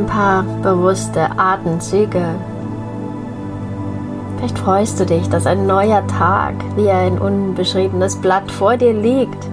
ein 0.00 0.06
paar 0.06 0.44
bewusste 0.62 1.28
Atemzüge. 1.36 2.24
Vielleicht 4.36 4.58
freust 4.58 4.98
du 4.98 5.04
dich, 5.04 5.28
dass 5.28 5.46
ein 5.46 5.66
neuer 5.66 6.06
Tag 6.06 6.54
wie 6.74 6.88
ein 6.88 7.18
unbeschriebenes 7.18 8.16
Blatt 8.16 8.50
vor 8.50 8.78
dir 8.78 8.94
liegt. 8.94 9.46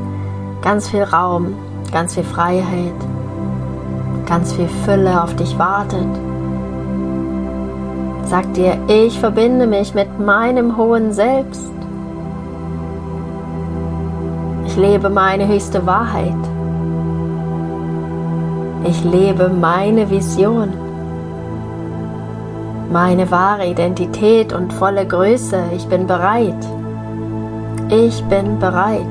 Ganz 0.61 0.89
viel 0.89 1.03
Raum, 1.03 1.53
ganz 1.91 2.13
viel 2.13 2.23
Freiheit, 2.23 2.95
ganz 4.25 4.53
viel 4.53 4.69
Fülle 4.85 5.21
auf 5.21 5.35
dich 5.35 5.59
wartet. 5.59 6.07
Sag 8.23 8.53
dir, 8.53 8.77
ich 8.87 9.19
verbinde 9.19 9.67
mich 9.67 9.93
mit 9.93 10.17
meinem 10.17 10.77
hohen 10.77 11.11
Selbst. 11.11 11.71
Ich 14.65 14.77
lebe 14.77 15.09
meine 15.09 15.47
höchste 15.47 15.85
Wahrheit. 15.85 16.56
Ich 18.87 19.03
lebe 19.03 19.49
meine 19.49 20.09
Vision 20.09 20.87
meine 22.91 23.29
wahre 23.31 23.67
Identität 23.67 24.53
und 24.53 24.71
volle 24.71 25.05
Größe. 25.05 25.61
Ich 25.75 25.85
bin 25.87 26.07
bereit. 26.07 26.55
Ich 27.89 28.23
bin 28.25 28.59
bereit. 28.59 29.01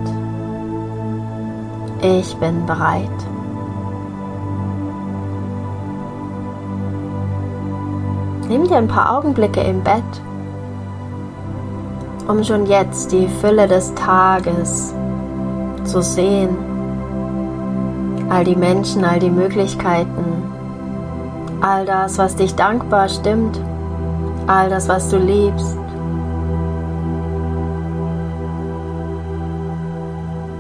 Ich 2.01 2.35
bin 2.37 2.65
bereit. 2.67 3.11
Nimm 8.49 8.65
dir 8.67 8.77
ein 8.77 8.89
paar 8.89 9.19
Augenblicke 9.19 9.61
im 9.61 9.83
Bett, 9.83 10.05
um 12.29 12.45
schon 12.45 12.67
jetzt 12.67 13.11
die 13.13 13.29
Fülle 13.41 13.67
des 13.67 13.93
Tages 13.95 14.95
zu 15.85 16.01
sehen. 16.01 16.76
All 18.29 18.45
die 18.45 18.57
Menschen, 18.57 19.05
all 19.05 19.21
die 19.21 19.31
Möglichkeiten, 19.31 20.43
all 21.61 21.87
das, 21.87 22.19
was 22.19 22.37
dich 22.37 22.55
dankbar 22.55 23.09
stimmt, 23.09 23.61
all 24.47 24.69
das, 24.69 24.89
was 24.89 25.09
du 25.11 25.19
liebst. 25.19 25.77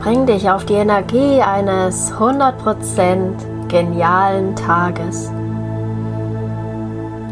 Bring 0.00 0.26
dich 0.26 0.48
auf 0.48 0.64
die 0.64 0.74
Energie 0.74 1.42
eines 1.42 2.12
100% 2.12 3.66
genialen 3.68 4.54
Tages 4.54 5.30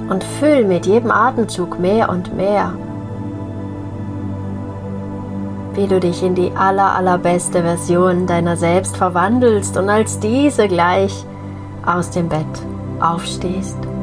und 0.09 0.25
fühl 0.25 0.65
mit 0.65 0.87
jedem 0.87 1.11
Atemzug 1.11 1.79
mehr 1.79 2.09
und 2.09 2.37
mehr, 2.37 2.73
wie 5.75 5.87
du 5.87 6.01
dich 6.01 6.23
in 6.23 6.35
die 6.35 6.53
aller, 6.57 6.95
allerbeste 6.95 7.63
Version 7.63 8.27
deiner 8.27 8.57
selbst 8.57 8.97
verwandelst 8.97 9.77
und 9.77 9.89
als 9.89 10.19
diese 10.19 10.69
gleich 10.69 11.25
aus 11.85 12.11
dem 12.11 12.29
Bett 12.29 12.47
aufstehst. 13.01 13.94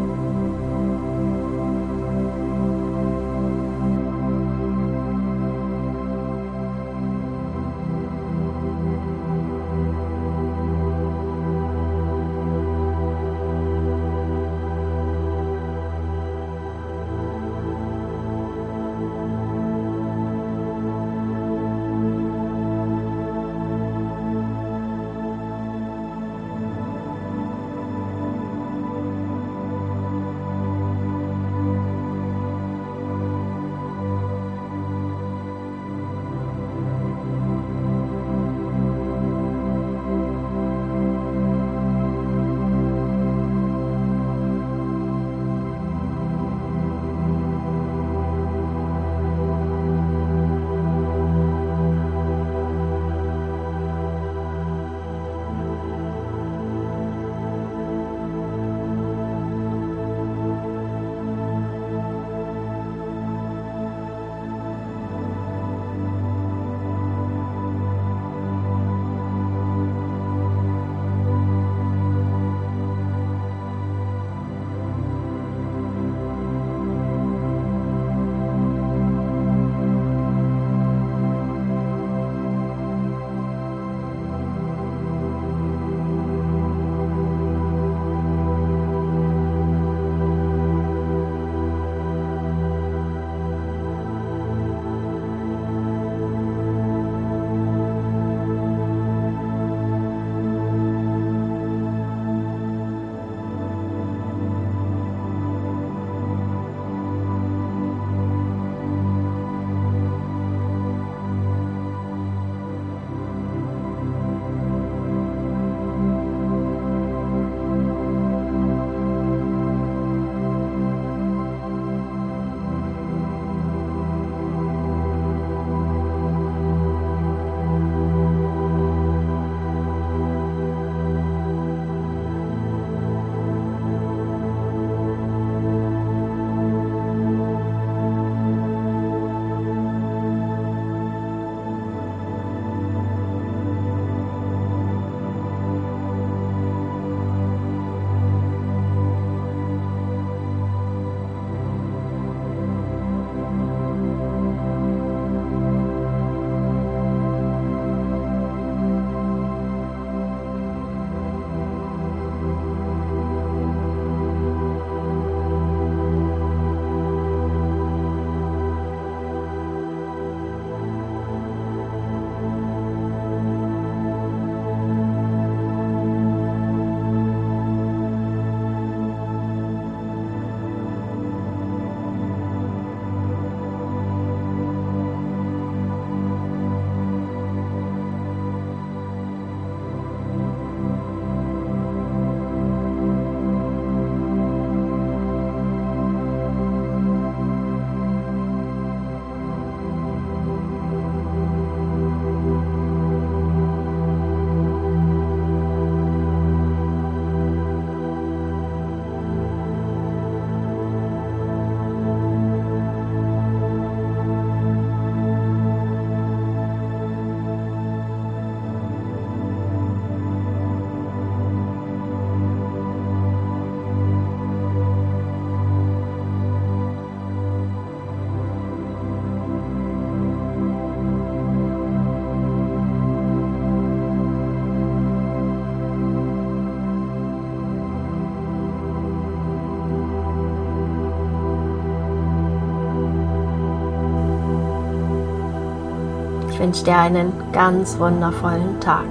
Wünsche 246.62 246.84
dir 246.84 246.96
einen 246.96 247.34
ganz 247.52 247.98
wundervollen 247.98 248.80
Tag. 248.80 249.08